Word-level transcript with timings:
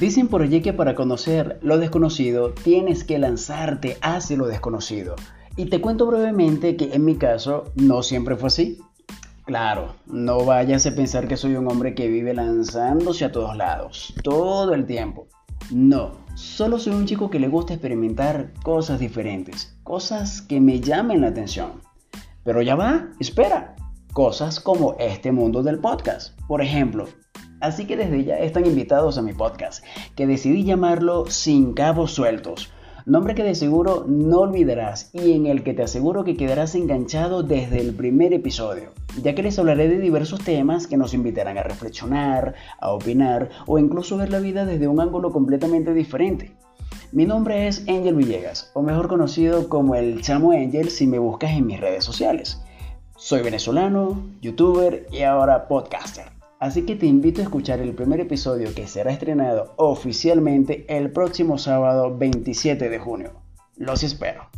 Dicen 0.00 0.28
por 0.28 0.42
allí 0.42 0.60
que 0.60 0.72
para 0.72 0.94
conocer 0.94 1.58
lo 1.60 1.76
desconocido 1.76 2.52
tienes 2.52 3.02
que 3.02 3.18
lanzarte 3.18 3.98
hacia 4.00 4.36
lo 4.36 4.46
desconocido. 4.46 5.16
Y 5.56 5.66
te 5.66 5.80
cuento 5.80 6.06
brevemente 6.06 6.76
que 6.76 6.92
en 6.94 7.04
mi 7.04 7.16
caso 7.16 7.64
no 7.74 8.04
siempre 8.04 8.36
fue 8.36 8.46
así. 8.46 8.78
Claro, 9.44 9.96
no 10.06 10.44
vayas 10.44 10.86
a 10.86 10.94
pensar 10.94 11.26
que 11.26 11.36
soy 11.36 11.56
un 11.56 11.66
hombre 11.66 11.96
que 11.96 12.06
vive 12.06 12.32
lanzándose 12.32 13.24
a 13.24 13.32
todos 13.32 13.56
lados, 13.56 14.14
todo 14.22 14.72
el 14.72 14.86
tiempo. 14.86 15.26
No, 15.72 16.12
solo 16.36 16.78
soy 16.78 16.94
un 16.94 17.06
chico 17.06 17.28
que 17.28 17.40
le 17.40 17.48
gusta 17.48 17.74
experimentar 17.74 18.52
cosas 18.62 19.00
diferentes, 19.00 19.76
cosas 19.82 20.42
que 20.42 20.60
me 20.60 20.78
llamen 20.78 21.22
la 21.22 21.28
atención. 21.28 21.82
Pero 22.44 22.62
ya 22.62 22.76
va, 22.76 23.08
espera, 23.18 23.74
cosas 24.12 24.60
como 24.60 24.94
este 25.00 25.32
mundo 25.32 25.64
del 25.64 25.80
podcast. 25.80 26.38
Por 26.46 26.62
ejemplo, 26.62 27.08
Así 27.60 27.86
que 27.86 27.96
desde 27.96 28.24
ya 28.24 28.38
están 28.38 28.66
invitados 28.66 29.18
a 29.18 29.22
mi 29.22 29.32
podcast, 29.32 29.84
que 30.14 30.26
decidí 30.26 30.64
llamarlo 30.64 31.26
Sin 31.26 31.72
Cabos 31.74 32.12
Sueltos. 32.12 32.72
Nombre 33.04 33.34
que 33.34 33.42
de 33.42 33.54
seguro 33.54 34.04
no 34.06 34.40
olvidarás 34.40 35.10
y 35.12 35.32
en 35.32 35.46
el 35.46 35.64
que 35.64 35.74
te 35.74 35.82
aseguro 35.82 36.24
que 36.24 36.36
quedarás 36.36 36.74
enganchado 36.74 37.42
desde 37.42 37.80
el 37.80 37.94
primer 37.94 38.32
episodio, 38.32 38.90
ya 39.22 39.34
que 39.34 39.42
les 39.42 39.58
hablaré 39.58 39.88
de 39.88 39.98
diversos 39.98 40.44
temas 40.44 40.86
que 40.86 40.98
nos 40.98 41.14
invitarán 41.14 41.58
a 41.58 41.62
reflexionar, 41.62 42.54
a 42.78 42.92
opinar 42.92 43.48
o 43.66 43.78
incluso 43.78 44.18
ver 44.18 44.30
la 44.30 44.40
vida 44.40 44.66
desde 44.66 44.88
un 44.88 45.00
ángulo 45.00 45.32
completamente 45.32 45.94
diferente. 45.94 46.52
Mi 47.10 47.24
nombre 47.24 47.66
es 47.66 47.80
Angel 47.88 48.14
Villegas, 48.14 48.70
o 48.74 48.82
mejor 48.82 49.08
conocido 49.08 49.68
como 49.68 49.94
el 49.94 50.20
Chamo 50.20 50.52
Angel 50.52 50.90
si 50.90 51.06
me 51.06 51.18
buscas 51.18 51.52
en 51.52 51.66
mis 51.66 51.80
redes 51.80 52.04
sociales. 52.04 52.60
Soy 53.16 53.42
venezolano, 53.42 54.22
youtuber 54.42 55.06
y 55.10 55.22
ahora 55.22 55.66
podcaster. 55.66 56.37
Así 56.58 56.82
que 56.82 56.96
te 56.96 57.06
invito 57.06 57.40
a 57.40 57.44
escuchar 57.44 57.80
el 57.80 57.94
primer 57.94 58.20
episodio 58.20 58.74
que 58.74 58.88
será 58.88 59.12
estrenado 59.12 59.74
oficialmente 59.76 60.84
el 60.88 61.12
próximo 61.12 61.56
sábado 61.56 62.16
27 62.16 62.88
de 62.88 62.98
junio. 62.98 63.32
Los 63.76 64.02
espero. 64.02 64.48